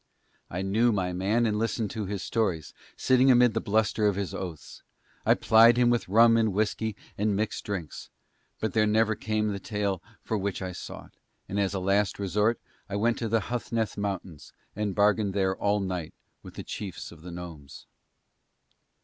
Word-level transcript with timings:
I 0.49 0.63
knew 0.63 0.91
my 0.91 1.13
man 1.13 1.45
and 1.45 1.59
listened 1.59 1.91
to 1.91 2.07
his 2.07 2.23
stories, 2.23 2.73
sitting 2.97 3.29
amid 3.29 3.53
the 3.53 3.61
bluster 3.61 4.07
of 4.07 4.15
his 4.15 4.33
oaths; 4.33 4.81
I 5.27 5.35
plied 5.35 5.77
him 5.77 5.91
with 5.91 6.07
rum 6.09 6.37
and 6.37 6.53
whiskey 6.53 6.95
and 7.19 7.35
mixed 7.35 7.63
drinks, 7.65 8.09
but 8.59 8.73
there 8.73 8.87
never 8.87 9.13
came 9.13 9.49
the 9.53 9.59
tale 9.59 10.01
for 10.23 10.39
which 10.39 10.59
I 10.59 10.71
sought, 10.71 11.13
and 11.47 11.59
as 11.59 11.75
a 11.75 11.79
last 11.79 12.17
resort 12.17 12.59
I 12.89 12.95
went 12.95 13.19
to 13.19 13.29
the 13.29 13.41
Huthneth 13.41 13.95
Mountains 13.95 14.53
and 14.75 14.95
bargained 14.95 15.35
there 15.35 15.55
all 15.55 15.79
night 15.79 16.15
with 16.41 16.55
the 16.55 16.63
chiefs 16.63 17.11
of 17.11 17.21
the 17.21 17.29
gnomes. 17.29 17.85